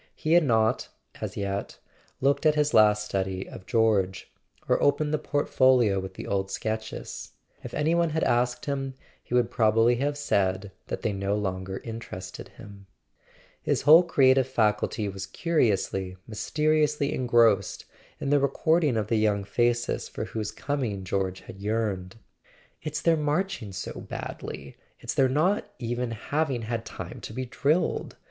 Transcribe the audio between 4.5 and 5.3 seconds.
or opened [412] A SON AT THE FRONT the